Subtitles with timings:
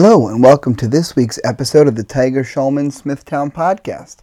[0.00, 4.18] Hello, and welcome to this week's episode of the Tiger Schulman Smithtown podcast.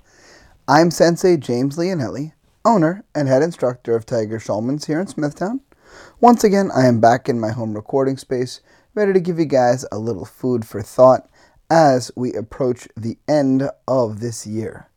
[0.69, 2.31] I'm Sensei James Leonelli,
[2.63, 5.59] owner and head instructor of Tiger Schulman's here in Smithtown.
[6.21, 8.61] Once again, I am back in my home recording space,
[8.93, 11.29] ready to give you guys a little food for thought
[11.69, 14.87] as we approach the end of this year.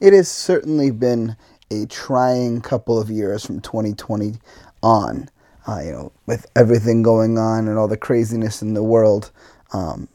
[0.00, 1.36] It has certainly been
[1.70, 4.38] a trying couple of years from 2020
[4.82, 5.28] on,
[5.68, 9.30] uh, you know, with everything going on and all the craziness in the world.
[9.72, 10.08] Um,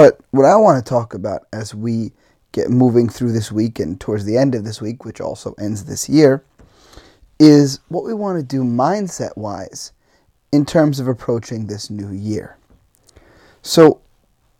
[0.00, 2.12] but what I want to talk about as we
[2.52, 5.84] get moving through this week and towards the end of this week, which also ends
[5.84, 6.42] this year,
[7.38, 9.92] is what we want to do mindset wise
[10.52, 12.56] in terms of approaching this new year.
[13.60, 14.00] So,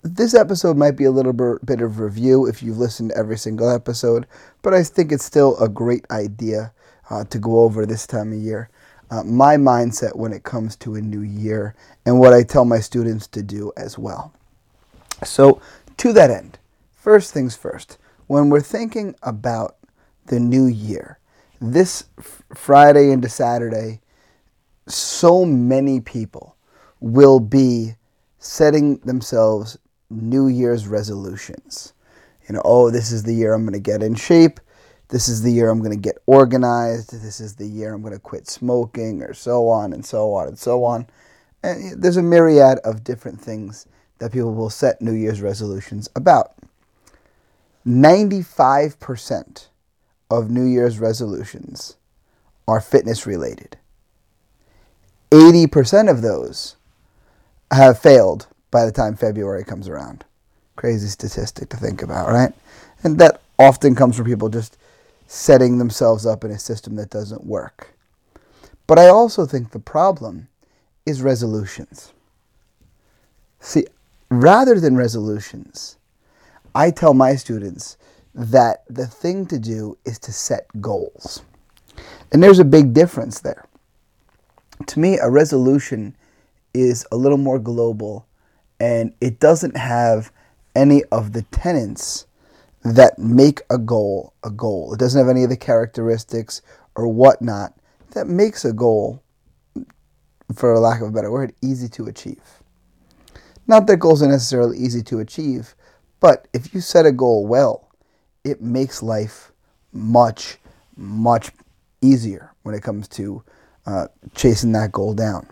[0.03, 3.71] this episode might be a little bit of review if you've listened to every single
[3.71, 4.27] episode,
[4.61, 6.71] but I think it's still a great idea
[7.09, 8.69] uh, to go over this time of year.
[9.11, 12.81] Uh, my mindset when it comes to a new year and what I tell my
[12.81, 14.35] students to do as well.
[15.25, 15.61] So,
[15.99, 16.59] to that end,
[16.95, 19.77] first things first, when we're thinking about
[20.27, 21.19] the new year,
[21.61, 22.05] this
[22.55, 24.01] Friday into Saturday,
[24.87, 26.57] so many people
[27.01, 27.95] will be
[28.39, 31.93] setting themselves New Year's resolutions.
[32.49, 34.59] You know, oh, this is the year I'm going to get in shape.
[35.09, 37.13] This is the year I'm going to get organized.
[37.13, 40.49] This is the year I'm going to quit smoking, or so on and so on
[40.49, 41.07] and so on.
[41.63, 43.87] And there's a myriad of different things
[44.21, 46.55] that people will set New Year's resolutions about.
[47.87, 49.67] 95%
[50.31, 51.97] of New Year's resolutions
[52.69, 53.77] are fitness related.
[55.31, 56.77] 80% of those
[57.73, 60.25] have failed by the time February comes around.
[60.77, 62.53] Crazy statistic to think about, right?
[63.03, 64.77] And that often comes from people just
[65.27, 67.95] setting themselves up in a system that doesn't work.
[68.87, 70.49] But I also think the problem
[71.07, 72.13] is resolutions.
[73.61, 73.87] See,
[74.31, 75.99] rather than resolutions,
[76.75, 77.97] I tell my students
[78.35, 81.43] that the thing to do is to set goals.
[82.33, 83.67] And there's a big difference there.
[84.87, 86.17] To me, a resolution
[86.73, 88.27] is a little more global
[88.79, 90.33] and it doesn't have
[90.75, 92.27] any of the tenets
[92.83, 94.95] that make a goal a goal.
[94.95, 96.63] It doesn't have any of the characteristics
[96.95, 97.75] or whatnot
[98.13, 99.23] that makes a goal,
[100.55, 102.60] for lack of a better word, easy to achieve.
[103.71, 105.77] Not that goals are necessarily easy to achieve,
[106.19, 107.89] but if you set a goal well,
[108.43, 109.53] it makes life
[109.93, 110.57] much,
[110.97, 111.53] much
[112.03, 113.45] easier when it comes to
[113.87, 115.47] uh, chasing that goal down.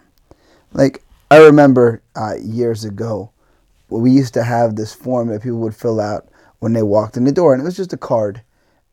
[0.72, 3.30] Like, I remember uh, years ago,
[3.88, 6.26] we used to have this form that people would fill out
[6.58, 8.42] when they walked in the door, and it was just a card.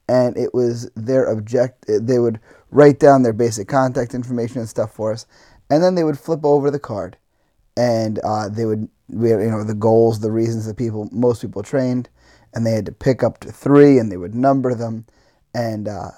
[0.07, 4.93] And it was their object, they would write down their basic contact information and stuff
[4.93, 5.25] for us,
[5.67, 7.17] and then they would flip over the card
[7.77, 11.41] and uh, they would we had, you know the goals, the reasons that people most
[11.41, 12.09] people trained,
[12.53, 15.05] and they had to pick up to three, and they would number them,
[15.53, 16.11] and uh,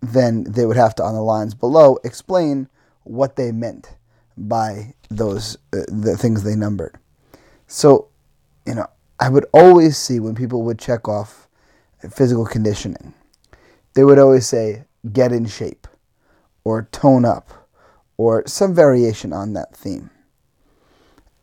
[0.00, 2.68] then they would have to on the lines below explain
[3.04, 3.96] what they meant
[4.36, 6.98] by those uh, the things they numbered.
[7.66, 8.08] So,
[8.66, 8.86] you know,
[9.18, 11.48] I would always see when people would check off
[12.10, 13.14] physical conditioning,
[13.94, 15.88] they would always say get in shape,
[16.64, 17.68] or tone up,
[18.16, 20.10] or some variation on that theme.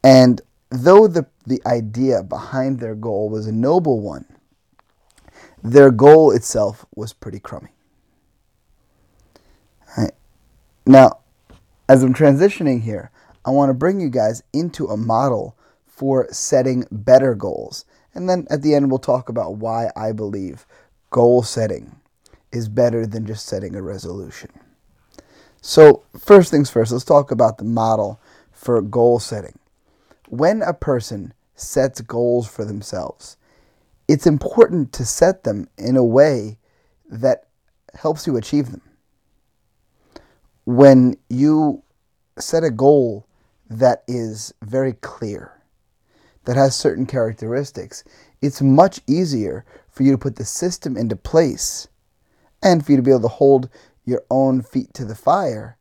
[0.06, 0.40] And
[0.70, 4.28] though the, the idea behind their goal was a noble one,
[5.64, 7.72] their goal itself was pretty crummy.
[9.98, 10.12] Right.
[10.86, 11.22] Now,
[11.90, 13.10] as I'm transitioning here,
[13.46, 15.58] I want to bring you guys into a model
[15.88, 17.86] for setting better goals.
[18.14, 20.68] And then at the end, we'll talk about why I believe
[21.10, 21.96] goal setting
[22.52, 24.52] is better than just setting a resolution.
[25.62, 28.20] So, first things first, let's talk about the model
[28.52, 29.58] for goal setting
[30.28, 33.38] when a person sets goals for themselves,
[34.08, 36.58] it's important to set them in a way
[37.10, 37.48] that
[37.94, 38.82] helps you achieve them.
[40.66, 41.84] When you
[42.38, 43.28] set a goal
[43.70, 45.52] that is very clear,
[46.46, 48.04] that has certain characteristics,
[48.42, 51.88] it's much easier for you to put the system into place
[52.62, 53.70] and for you to be able to hold
[54.06, 55.78] your own feet to the fire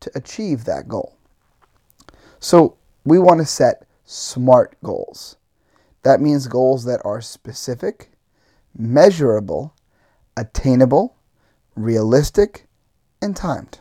[0.00, 1.16] to achieve that goal.
[2.40, 5.36] So, we want to set SMART goals.
[6.02, 8.10] That means goals that are specific,
[8.74, 9.74] measurable,
[10.34, 11.14] attainable,
[11.76, 12.68] realistic,
[13.20, 13.80] and timed.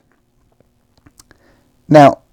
[1.87, 2.23] Now,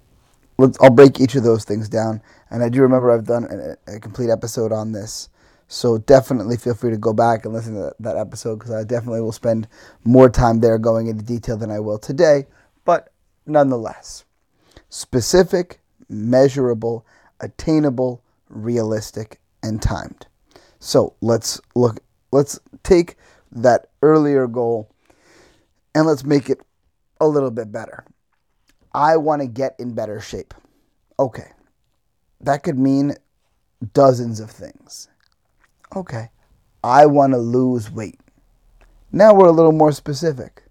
[0.59, 2.21] I'll break each of those things down.
[2.49, 3.45] And I do remember I've done
[3.87, 5.29] a, a complete episode on this.
[5.69, 8.83] So definitely feel free to go back and listen to that, that episode because I
[8.83, 9.69] definitely will spend
[10.03, 12.45] more time there going into detail than I will today.
[12.83, 13.13] But
[13.45, 14.25] nonetheless,
[14.89, 17.05] specific, measurable,
[17.39, 20.27] attainable, realistic, and timed.
[20.79, 21.99] So let's look.
[22.31, 23.15] Let's take
[23.51, 24.89] that earlier goal
[25.93, 26.61] and let's make it
[27.19, 28.05] a little bit better.
[28.93, 30.53] I want to get in better shape.
[31.17, 31.51] Okay.
[32.41, 33.15] That could mean
[33.93, 35.07] dozens of things.
[35.95, 36.29] Okay.
[36.83, 38.19] I want to lose weight.
[39.11, 40.63] Now we're a little more specific,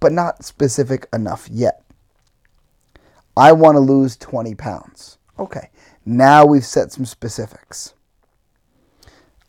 [0.00, 1.82] but not specific enough yet.
[3.36, 5.18] I want to lose 20 pounds.
[5.38, 5.70] Okay.
[6.04, 7.94] Now we've set some specifics.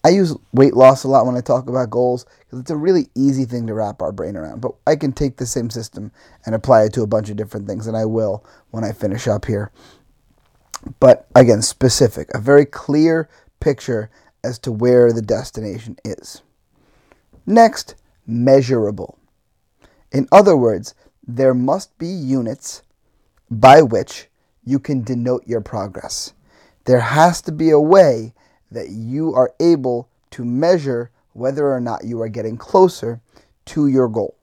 [0.04, 3.10] I use weight loss a lot when I talk about goals because it's a really
[3.16, 4.62] easy thing to wrap our brain around.
[4.62, 6.12] But I can take the same system
[6.46, 9.28] and apply it to a bunch of different things, and I will when I finish
[9.28, 9.72] up here.
[11.00, 13.28] But again, specific, a very clear
[13.60, 14.10] picture
[14.44, 16.42] as to where the destination is.
[17.46, 17.96] Next,
[18.26, 19.18] measurable.
[20.12, 20.96] In other words,
[21.28, 22.82] there must be units
[23.50, 24.28] by which
[24.68, 26.34] you can denote your progress.
[26.84, 28.34] There has to be a way
[28.70, 33.22] that you are able to measure whether or not you are getting closer
[33.66, 34.36] to your goal.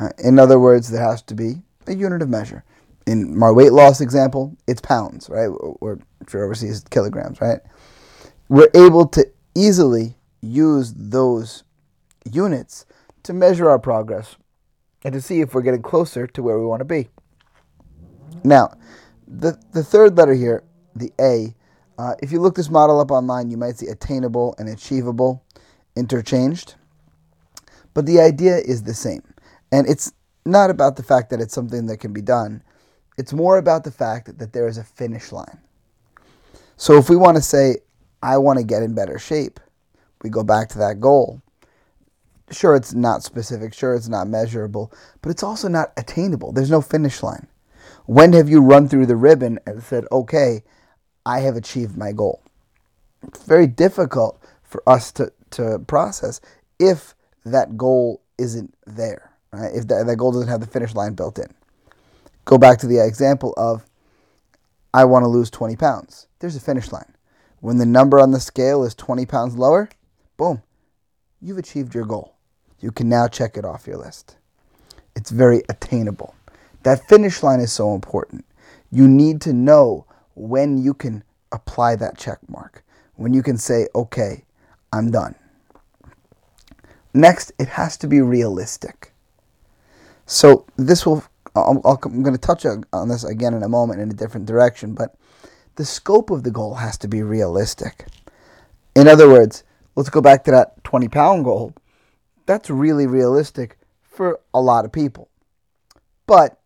[0.00, 2.64] Uh, in other words, there has to be a unit of measure.
[3.06, 5.46] In my weight loss example, it's pounds, right?
[5.46, 7.60] Or if you're overseas, kilograms, right?
[8.48, 11.62] We're able to easily use those
[12.28, 12.84] units
[13.22, 14.36] to measure our progress
[15.04, 17.08] and to see if we're getting closer to where we want to be.
[18.42, 18.76] Now,
[19.26, 20.62] the, the third letter here,
[20.94, 21.54] the A,
[21.98, 25.42] uh, if you look this model up online, you might see attainable and achievable
[25.96, 26.74] interchanged.
[27.94, 29.22] But the idea is the same.
[29.70, 30.12] And it's
[30.44, 32.62] not about the fact that it's something that can be done,
[33.16, 35.58] it's more about the fact that there is a finish line.
[36.76, 37.78] So if we want to say,
[38.22, 39.60] I want to get in better shape,
[40.22, 41.40] we go back to that goal.
[42.50, 44.92] Sure, it's not specific, sure, it's not measurable,
[45.22, 46.52] but it's also not attainable.
[46.52, 47.46] There's no finish line.
[48.06, 50.62] When have you run through the ribbon and said, okay,
[51.24, 52.42] I have achieved my goal.
[53.26, 56.40] It's very difficult for us to, to process
[56.78, 57.14] if
[57.44, 59.72] that goal isn't there, right?
[59.74, 61.52] If that, that goal doesn't have the finish line built in.
[62.44, 63.86] Go back to the example of
[64.92, 66.26] I want to lose 20 pounds.
[66.40, 67.14] There's a finish line.
[67.60, 69.88] When the number on the scale is 20 pounds lower,
[70.36, 70.62] boom,
[71.40, 72.34] you've achieved your goal.
[72.80, 74.36] You can now check it off your list.
[75.16, 76.34] It's very attainable.
[76.84, 78.44] That finish line is so important.
[78.90, 82.84] You need to know when you can apply that check mark,
[83.16, 84.44] when you can say, okay,
[84.92, 85.34] I'm done.
[87.12, 89.12] Next, it has to be realistic.
[90.26, 91.80] So this will, i am
[92.22, 95.14] going to touch on this again in a moment in a different direction, but
[95.76, 98.06] the scope of the goal has to be realistic.
[98.94, 99.64] In other words,
[99.96, 101.72] let's go back to that 20 pound goal.
[102.46, 105.28] That's really realistic for a lot of people.
[106.26, 106.60] But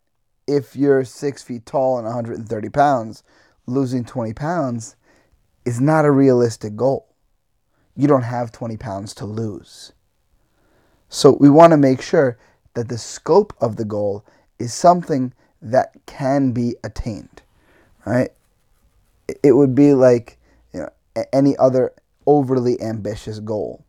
[0.49, 3.23] if you're six feet tall and 130 pounds,
[3.67, 4.97] losing 20 pounds
[5.65, 7.15] is not a realistic goal.
[7.95, 9.93] You don't have 20 pounds to lose.
[11.11, 12.39] So we want to make sure
[12.75, 14.25] that the scope of the goal
[14.59, 17.43] is something that can be attained,
[18.07, 18.31] right?
[19.43, 20.39] It would be like
[20.73, 20.89] you know,
[21.33, 21.93] any other
[22.27, 23.85] overly ambitious goal,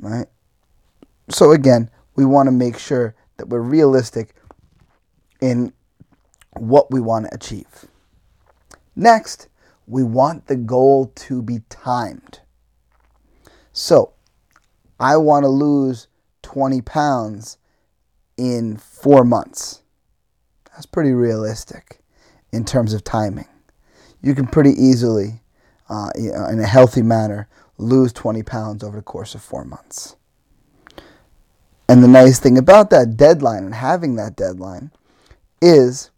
[0.00, 0.26] right?
[1.28, 4.34] So again, we want to make sure that we're realistic
[5.40, 5.72] in
[6.56, 7.86] what we want to achieve.
[8.96, 9.48] Next,
[9.86, 12.40] we want the goal to be timed.
[13.72, 14.12] So,
[14.98, 16.08] I want to lose
[16.42, 17.58] 20 pounds
[18.36, 19.82] in four months.
[20.72, 22.00] That's pretty realistic
[22.52, 23.48] in terms of timing.
[24.22, 25.40] You can pretty easily,
[25.88, 30.16] uh, in a healthy manner, lose 20 pounds over the course of four months.
[31.88, 34.92] And the nice thing about that deadline and having that deadline
[35.60, 36.10] is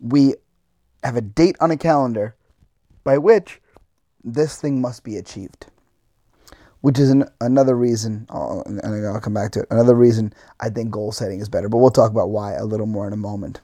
[0.00, 0.34] we
[1.04, 2.34] have a date on a calendar
[3.04, 3.60] by which
[4.24, 5.66] this thing must be achieved.
[6.80, 10.90] Which is an, another reason, and I'll come back to it, another reason I think
[10.90, 13.60] goal setting is better, but we'll talk about why a little more in a moment.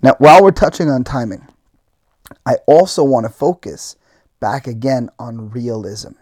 [0.00, 1.46] Now, while we're touching on timing,
[2.46, 3.96] I also want to focus
[4.38, 6.12] back again on realism.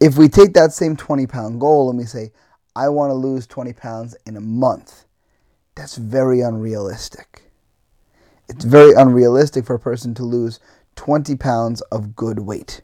[0.00, 2.32] If we take that same 20 pound goal and we say,
[2.74, 5.04] I want to lose 20 pounds in a month,
[5.74, 7.49] that's very unrealistic.
[8.50, 10.58] It's very unrealistic for a person to lose
[10.96, 12.82] 20 pounds of good weight.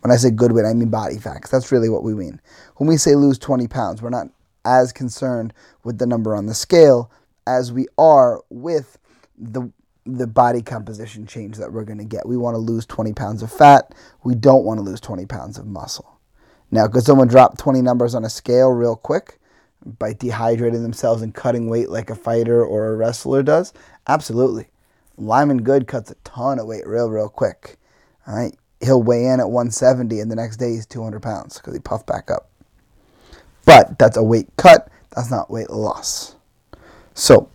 [0.00, 2.40] When I say good weight, I mean body fat, that's really what we mean.
[2.76, 4.26] When we say lose 20 pounds, we're not
[4.64, 7.08] as concerned with the number on the scale
[7.46, 8.98] as we are with
[9.38, 9.70] the
[10.04, 12.26] the body composition change that we're going to get.
[12.28, 13.94] We want to lose 20 pounds of fat.
[14.24, 16.18] We don't want to lose 20 pounds of muscle.
[16.70, 19.38] Now, could someone drop 20 numbers on a scale real quick
[19.84, 23.72] by dehydrating themselves and cutting weight like a fighter or a wrestler does?
[24.06, 24.68] Absolutely.
[25.18, 27.78] Lyman Good cuts a ton of weight real, real quick.
[28.26, 28.54] All right.
[28.80, 32.06] he'll weigh in at 170 and the next day he's 200 pounds because he puffed
[32.06, 32.50] back up.
[33.64, 36.36] But that's a weight cut, that's not weight loss.
[37.14, 37.48] So,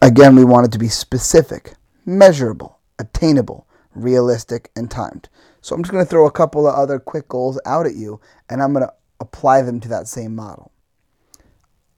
[0.00, 5.28] again, we want it to be specific, measurable, attainable, realistic, and timed.
[5.60, 8.20] So, I'm just going to throw a couple of other quick goals out at you
[8.48, 10.70] and I'm going to apply them to that same model.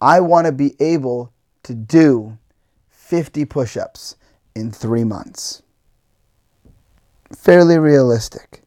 [0.00, 1.32] I want to be able
[1.64, 2.38] to do
[3.08, 4.16] 50 push ups
[4.54, 5.62] in three months.
[7.34, 8.64] Fairly realistic,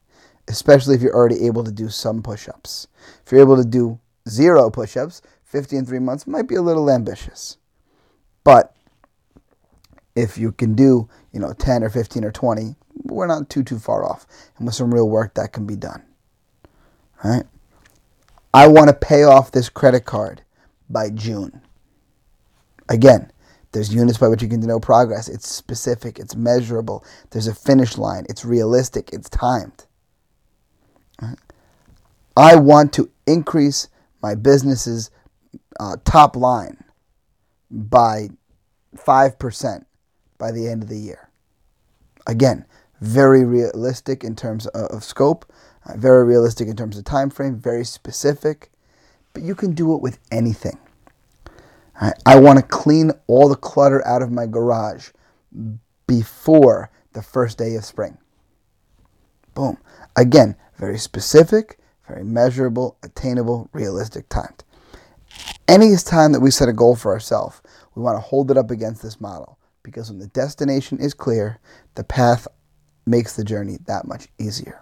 [0.47, 2.87] especially if you're already able to do some push ups.
[3.23, 6.61] If you're able to do zero push ups, 50 in three months might be a
[6.63, 7.57] little ambitious.
[8.43, 8.75] But
[10.15, 13.77] if you can do, you know, 10 or 15 or 20, we're not too, too
[13.77, 14.25] far off.
[14.57, 16.01] And with some real work, that can be done.
[17.23, 17.45] All right?
[18.55, 20.41] I want to pay off this credit card
[20.89, 21.61] by June.
[22.89, 23.31] Again,
[23.71, 25.29] there's units by which you can denote progress.
[25.29, 27.05] It's specific, it's measurable.
[27.29, 29.85] There's a finish line, it's realistic, it's timed.
[32.35, 33.87] I want to increase
[34.21, 35.11] my business's
[35.79, 36.83] uh, top line
[37.69, 38.29] by
[38.95, 39.85] 5%
[40.37, 41.29] by the end of the year.
[42.27, 42.65] Again,
[42.99, 45.51] very realistic in terms of, scope,
[45.85, 48.71] uh, very realistic in terms of time frame, very specific,
[49.33, 50.77] but you can do it with anything.
[52.25, 55.09] I, want to clean all the clutter out of my garage
[56.07, 58.17] before the first day of spring.
[59.53, 59.77] Boom.
[60.15, 61.77] Again, very specific,
[62.07, 64.53] very measurable, attainable, realistic time.
[65.67, 67.61] Any time that we set a goal for ourselves,
[67.93, 71.59] we want to hold it up against this model because when the destination is clear,
[71.95, 72.47] the path
[73.05, 74.81] makes the journey that much easier.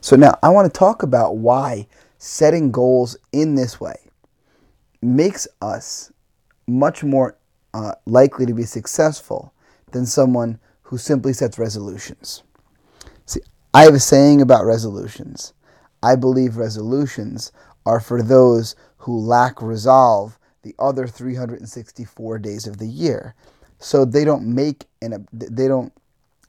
[0.00, 1.86] So now I want to talk about why
[2.18, 3.96] setting goals in this way
[5.00, 6.12] makes us
[6.68, 7.36] much more
[7.74, 9.52] uh, likely to be successful
[9.92, 12.42] than someone who simply sets resolutions.
[13.26, 13.40] See,
[13.74, 15.52] I have a saying about resolutions.
[16.02, 17.52] I believe resolutions
[17.84, 23.34] are for those who lack resolve the other 364 days of the year.
[23.78, 25.92] So they don't make and they don't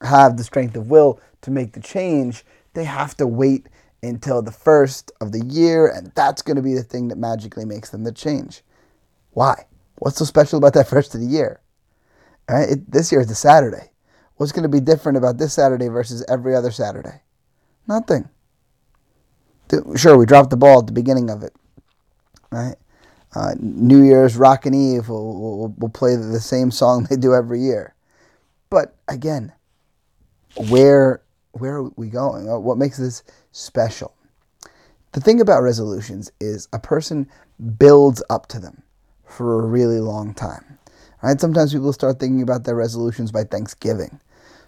[0.02, 2.44] have the strength of will to make the change.
[2.74, 3.68] They have to wait
[4.02, 7.64] until the first of the year, and that's going to be the thing that magically
[7.64, 8.62] makes them the change.
[9.32, 9.66] Why?
[10.00, 11.60] What's so special about that first of the year?
[12.48, 12.70] Right?
[12.70, 13.92] It, this year is a Saturday.
[14.36, 17.22] What's going to be different about this Saturday versus every other Saturday?
[17.86, 18.28] Nothing.
[19.94, 21.54] Sure, we dropped the ball at the beginning of it.
[22.50, 22.74] Right?
[23.34, 27.60] Uh, New Year's Rockin' Eve, we'll, we'll, we'll play the same song they do every
[27.60, 27.94] year.
[28.70, 29.52] But again,
[30.68, 32.48] where where are we going?
[32.48, 34.14] Uh, what makes this special?
[35.12, 37.28] The thing about resolutions is a person
[37.76, 38.82] builds up to them
[39.30, 40.78] for a really long time.
[41.22, 41.40] Right?
[41.40, 44.20] Sometimes people start thinking about their resolutions by Thanksgiving.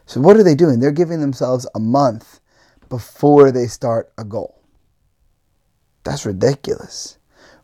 [0.06, 0.80] So what are they doing?
[0.80, 2.40] They're giving themselves a month
[2.88, 4.60] before they start a goal.
[6.04, 7.18] That's ridiculous.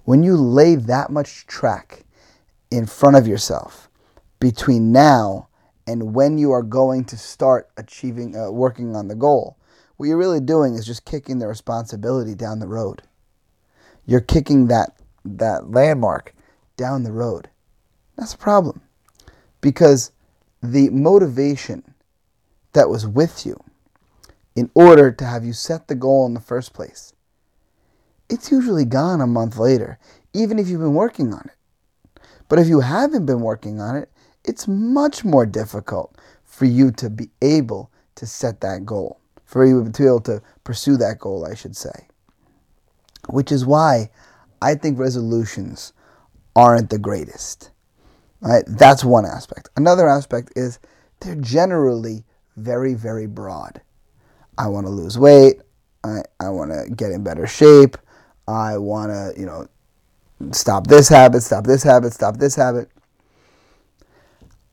[0.04, 2.04] When you lay that much track
[2.70, 3.90] in front of yourself
[4.40, 5.48] between now
[5.86, 9.56] and when you are going to start achieving uh, working on the goal,
[9.96, 13.02] what you're really doing is just kicking the responsibility down the road.
[14.06, 14.92] You're kicking that
[15.24, 16.34] that landmark
[16.78, 17.50] down the road.
[18.16, 18.80] That's a problem.
[19.60, 20.12] Because
[20.62, 21.94] the motivation
[22.72, 23.62] that was with you
[24.56, 27.12] in order to have you set the goal in the first place,
[28.30, 29.98] it's usually gone a month later,
[30.32, 32.20] even if you've been working on it.
[32.48, 34.10] But if you haven't been working on it,
[34.44, 39.84] it's much more difficult for you to be able to set that goal, for you
[39.84, 42.08] to be able to pursue that goal, I should say.
[43.28, 44.10] Which is why
[44.62, 45.92] I think resolutions
[46.58, 47.70] aren't the greatest.
[48.40, 48.64] Right?
[48.66, 49.68] That's one aspect.
[49.76, 50.80] Another aspect is
[51.20, 52.24] they're generally
[52.56, 53.80] very, very broad.
[54.58, 55.60] I want to lose weight.
[56.02, 57.96] I, I want to get in better shape.
[58.48, 59.68] I want to, you know,
[60.50, 62.90] stop this habit, stop this habit, stop this habit.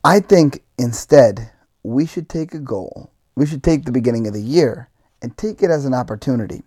[0.02, 1.52] I think instead
[1.84, 3.12] we should take a goal.
[3.36, 4.90] We should take the beginning of the year
[5.22, 6.64] and take it as an opportunity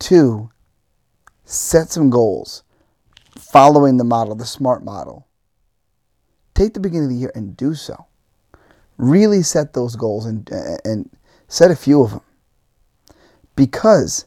[0.00, 0.50] to
[1.44, 2.64] set some goals
[3.38, 5.26] following the model, the SMART model,
[6.54, 8.06] take the beginning of the year and do so.
[8.96, 10.48] Really set those goals and,
[10.84, 11.10] and
[11.48, 12.20] set a few of them.
[13.56, 14.26] Because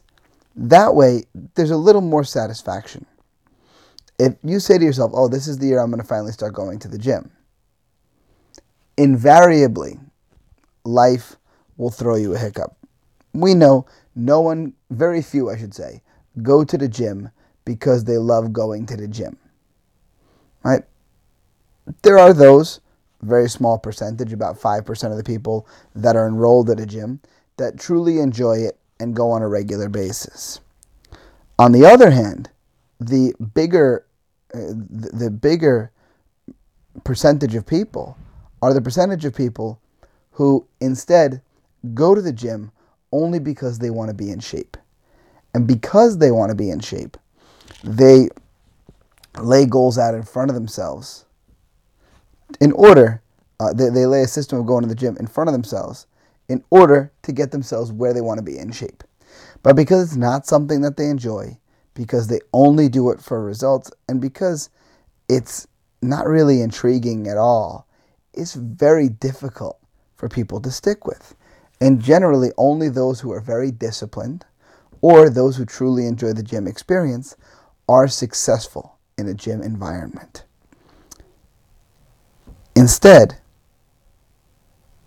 [0.54, 1.24] that way,
[1.54, 3.06] there's a little more satisfaction.
[4.18, 6.52] If you say to yourself, oh, this is the year I'm going to finally start
[6.52, 7.30] going to the gym,
[8.96, 9.98] invariably,
[10.84, 11.36] life
[11.76, 12.76] will throw you a hiccup.
[13.32, 16.02] We know no one, very few, I should say,
[16.42, 17.30] go to the gym
[17.68, 19.36] because they love going to the gym.
[20.64, 20.84] Right?
[22.00, 22.80] There are those,
[23.20, 27.20] very small percentage, about 5% of the people that are enrolled at a gym,
[27.58, 30.60] that truly enjoy it and go on a regular basis.
[31.58, 32.48] On the other hand,
[33.00, 34.06] the bigger
[34.54, 35.92] uh, the bigger
[37.04, 38.16] percentage of people
[38.62, 39.78] are the percentage of people
[40.30, 41.42] who instead
[41.92, 42.72] go to the gym
[43.12, 44.78] only because they want to be in shape.
[45.52, 47.18] And because they want to be in shape,
[47.82, 48.28] they
[49.40, 51.24] lay goals out in front of themselves
[52.60, 53.22] in order,
[53.60, 56.06] uh, they, they lay a system of going to the gym in front of themselves
[56.48, 59.04] in order to get themselves where they want to be in shape.
[59.62, 61.58] But because it's not something that they enjoy,
[61.94, 64.70] because they only do it for results, and because
[65.28, 65.66] it's
[66.00, 67.86] not really intriguing at all,
[68.32, 69.78] it's very difficult
[70.16, 71.34] for people to stick with.
[71.80, 74.44] And generally, only those who are very disciplined
[75.00, 77.36] or those who truly enjoy the gym experience
[77.88, 80.44] are successful in a gym environment.
[82.76, 83.38] Instead,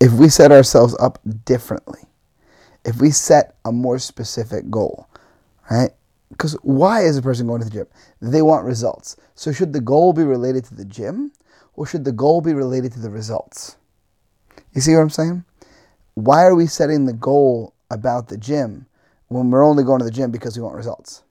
[0.00, 2.00] if we set ourselves up differently,
[2.84, 5.08] if we set a more specific goal,
[5.70, 5.90] right?
[6.28, 7.86] Because why is a person going to the gym?
[8.20, 9.16] They want results.
[9.34, 11.32] So should the goal be related to the gym
[11.74, 13.76] or should the goal be related to the results?
[14.74, 15.44] You see what I'm saying?
[16.14, 18.86] Why are we setting the goal about the gym
[19.28, 21.22] when we're only going to the gym because we want results?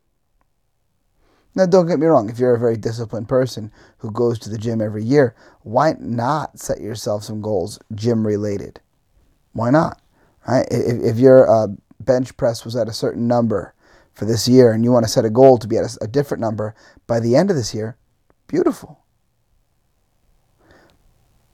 [1.53, 4.58] Now, don't get me wrong, if you're a very disciplined person who goes to the
[4.58, 8.79] gym every year, why not set yourself some goals gym related?
[9.51, 10.01] Why not?
[10.48, 10.65] Right?
[10.72, 11.67] If, if your uh,
[12.00, 13.74] bench press was at a certain number
[14.13, 16.08] for this year and you want to set a goal to be at a, a
[16.08, 16.74] different number
[17.05, 17.98] by the end of this year,
[18.48, 19.00] beautiful.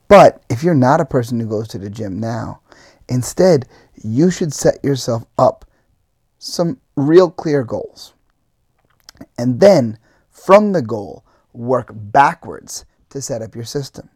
[0.07, 2.61] But if you're not a person who goes to the gym now,
[3.09, 5.65] instead, you should set yourself up
[6.37, 8.13] some real clear goals.
[9.37, 9.97] And then,
[10.29, 14.09] from the goal, work backwards to set up your system.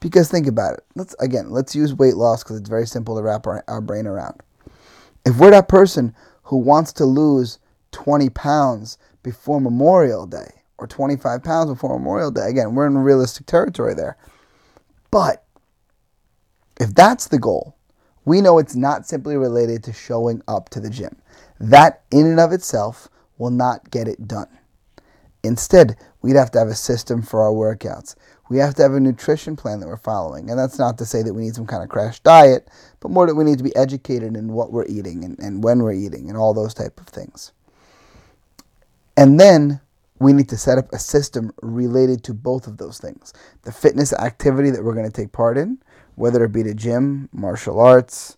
[0.00, 0.84] Because think about it.
[0.94, 4.06] Let's again, let's use weight loss because it's very simple to wrap our, our brain
[4.06, 4.42] around.
[5.24, 7.58] If we're that person who wants to lose
[7.92, 13.46] 20 pounds before Memorial Day or 25 pounds before Memorial Day, again, we're in realistic
[13.46, 14.18] territory there.
[15.10, 15.44] But
[16.78, 17.76] if that's the goal,
[18.24, 21.16] we know it's not simply related to showing up to the gym.
[21.60, 24.48] That, in and of itself, will not get it done.
[25.42, 28.14] Instead, we'd have to have a system for our workouts.
[28.48, 30.50] We have to have a nutrition plan that we're following.
[30.50, 32.68] And that's not to say that we need some kind of crash diet,
[33.00, 35.82] but more that we need to be educated in what we're eating and, and when
[35.82, 37.52] we're eating and all those type of things.
[39.16, 39.80] And then
[40.18, 44.12] we need to set up a system related to both of those things the fitness
[44.12, 45.78] activity that we're going to take part in,
[46.14, 48.36] whether it be the gym, martial arts,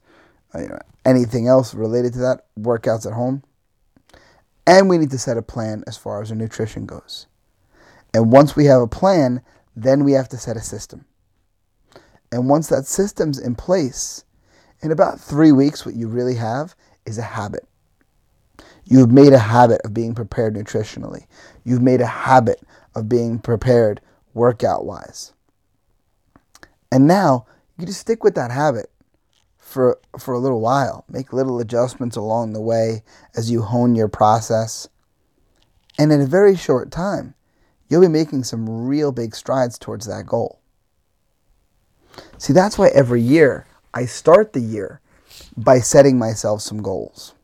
[0.54, 3.42] you know, anything else related to that, workouts at home.
[4.66, 7.26] And we need to set a plan as far as our nutrition goes.
[8.12, 9.42] And once we have a plan,
[9.76, 11.04] then we have to set a system.
[12.32, 14.24] And once that system's in place,
[14.80, 16.74] in about three weeks, what you really have
[17.04, 17.66] is a habit.
[18.84, 21.26] You've made a habit of being prepared nutritionally.
[21.64, 22.62] You've made a habit
[22.94, 24.00] of being prepared
[24.34, 25.32] workout wise.
[26.90, 27.46] And now
[27.78, 28.90] you just stick with that habit
[29.66, 31.04] for, for a little while.
[31.08, 33.02] Make little adjustments along the way
[33.34, 34.88] as you hone your process.
[35.98, 37.34] And in a very short time,
[37.88, 40.60] you'll be making some real big strides towards that goal.
[42.38, 45.00] See, that's why every year I start the year
[45.56, 47.34] by setting myself some goals.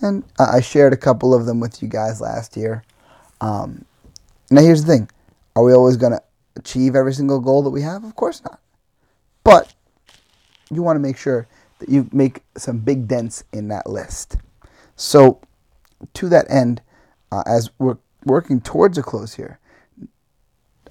[0.00, 2.82] And I shared a couple of them with you guys last year.
[3.40, 3.84] Um,
[4.50, 5.08] now, here's the thing
[5.54, 6.22] Are we always going to
[6.56, 8.02] achieve every single goal that we have?
[8.02, 8.60] Of course not.
[9.44, 9.72] But
[10.70, 11.46] you want to make sure
[11.78, 14.36] that you make some big dents in that list.
[14.96, 15.40] So,
[16.14, 16.82] to that end,
[17.32, 19.58] uh, as we're working towards a close here,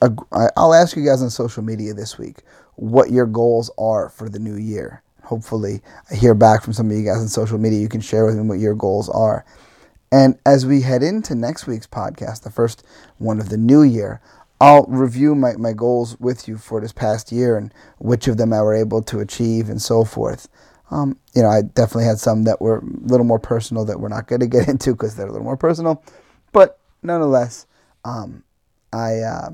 [0.02, 2.38] I'll ask you guys on social media this week
[2.76, 6.98] what your goals are for the new year hopefully I hear back from some of
[6.98, 7.80] you guys on social media.
[7.80, 9.46] You can share with me what your goals are.
[10.12, 12.84] And as we head into next week's podcast, the first
[13.20, 14.22] one of the new year,
[14.62, 18.52] I'll review my, my goals with you for this past year and which of them
[18.52, 20.50] I were able to achieve and so forth.
[20.92, 24.10] Um, you know, I definitely had some that were a little more personal that we're
[24.10, 26.04] not going to get into because they're a little more personal.
[26.52, 27.68] But nonetheless,
[28.04, 28.44] um,
[28.92, 29.50] I, uh,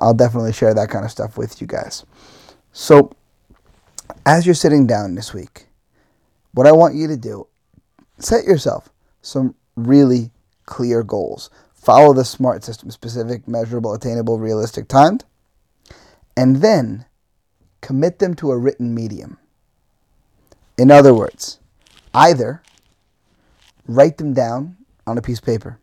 [0.00, 2.04] I'll definitely share that kind of stuff with you guys.
[2.72, 3.12] So,
[4.24, 5.66] as you're sitting down this week,
[6.52, 7.46] what I want you to do,
[8.18, 8.90] set yourself
[9.22, 10.30] some really
[10.66, 11.50] clear goals.
[11.80, 15.24] Follow the SMART system specific, measurable, attainable, realistic, timed.
[16.36, 17.06] And then
[17.80, 19.38] commit them to a written medium.
[20.76, 21.58] In other words,
[22.12, 22.62] either
[23.86, 25.78] write them down on a piece of paper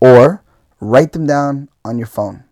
[0.00, 0.44] or
[0.78, 2.44] write them down on your phone.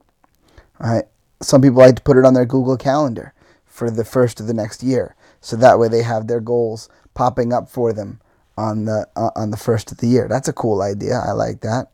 [0.81, 1.05] All right?
[1.41, 3.33] Some people like to put it on their Google Calendar
[3.65, 5.15] for the first of the next year.
[5.41, 8.21] so that way they have their goals popping up for them
[8.57, 10.29] on the uh, on the first of the year.
[10.29, 11.19] That's a cool idea.
[11.19, 11.91] I like that.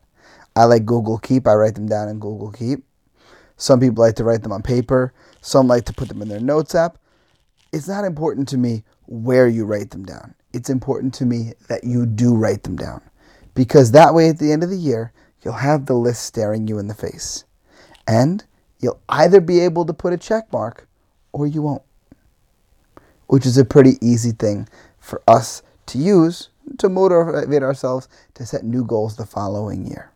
[0.55, 1.47] I like Google Keep.
[1.47, 2.83] I write them down in Google Keep.
[3.57, 5.13] Some people like to write them on paper.
[5.41, 6.97] Some like to put them in their notes app.
[7.71, 10.33] It's not important to me where you write them down.
[10.53, 13.01] It's important to me that you do write them down.
[13.53, 15.11] Because that way, at the end of the year,
[15.43, 17.43] you'll have the list staring you in the face.
[18.07, 18.43] And
[18.79, 20.87] you'll either be able to put a check mark
[21.31, 21.83] or you won't.
[23.27, 24.67] Which is a pretty easy thing
[24.99, 30.11] for us to use to motivate ourselves to set new goals the following year.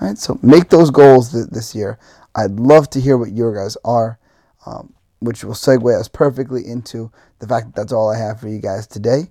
[0.00, 1.98] All right, so make those goals th- this year.
[2.34, 4.18] I'd love to hear what your guys are,
[4.66, 8.48] um, which will segue us perfectly into the fact that that's all I have for
[8.48, 9.30] you guys today.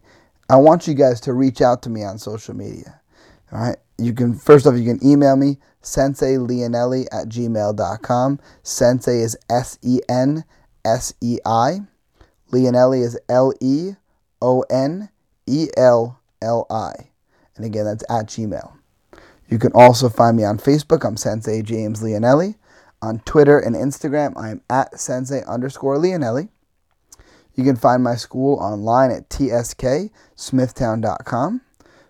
[0.49, 3.01] I want you guys to reach out to me on social media.
[3.51, 8.39] All right, you can first off you can email me sensei leonelli at gmail.com.
[8.63, 10.43] Sensei is S E N
[10.83, 11.81] S E I.
[12.51, 13.53] Leonelli is L
[15.47, 16.93] E L L I.
[17.55, 18.73] And again, that's at Gmail.
[19.49, 21.05] You can also find me on Facebook.
[21.05, 22.55] I'm Sensei James Leonelli.
[23.01, 26.49] On Twitter and Instagram, I am at Sensei underscore Leonelli.
[27.55, 31.61] You can find my school online at tsksmithtown.com.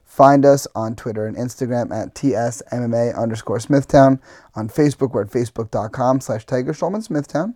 [0.03, 4.19] Find us on Twitter and Instagram at tsmma underscore smithtown.
[4.55, 7.53] On Facebook, we're at facebook.com slash Tiger Smithtown.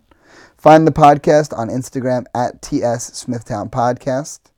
[0.56, 4.51] Find the podcast on Instagram at TS Smithtown Podcast.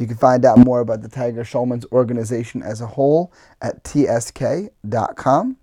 [0.00, 5.56] You can find out more about the Tiger Schulman's organization as a whole at tsk.com.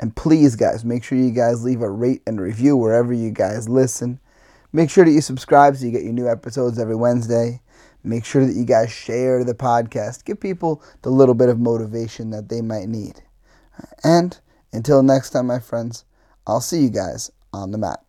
[0.00, 3.68] And please, guys, make sure you guys leave a rate and review wherever you guys
[3.68, 4.18] listen.
[4.72, 7.60] Make sure that you subscribe so you get your new episodes every Wednesday.
[8.02, 10.24] Make sure that you guys share the podcast.
[10.24, 13.22] Give people the little bit of motivation that they might need.
[14.02, 14.36] And
[14.72, 16.04] until next time, my friends,
[16.44, 18.02] I'll see you guys on the mat.